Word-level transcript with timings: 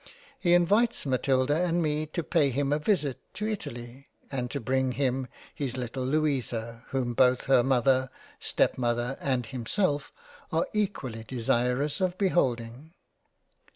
He 0.39 0.55
invites 0.55 1.05
Matilda 1.05 1.55
and 1.55 1.79
me 1.79 2.07
to 2.07 2.23
pay 2.23 2.49
him 2.49 2.73
a 2.73 2.79
visit 2.79 3.19
to 3.35 3.45
Italy 3.47 4.07
and 4.31 4.49
to 4.49 4.59
bring 4.59 4.93
him 4.93 5.27
his 5.53 5.77
little 5.77 6.03
Louisa 6.03 6.85
whom 6.87 7.13
both 7.13 7.43
her 7.43 7.61
Mother, 7.61 8.09
Step 8.39 8.79
mother, 8.79 9.15
and 9.21 9.45
himself 9.45 10.11
are 10.51 10.65
equally 10.73 11.23
desirous 11.23 12.01
of 12.01 12.17
beholding. 12.17 12.95